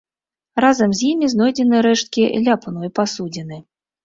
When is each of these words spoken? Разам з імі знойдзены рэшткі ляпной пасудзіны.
Разам 0.63 0.95
з 0.99 1.05
імі 1.09 1.29
знойдзены 1.33 1.83
рэшткі 1.87 2.23
ляпной 2.47 2.89
пасудзіны. 2.97 3.63